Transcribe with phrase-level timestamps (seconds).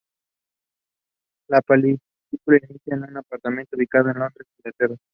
[1.49, 4.95] La película inicia en un apartamento ubicado en Londres, Inglaterra.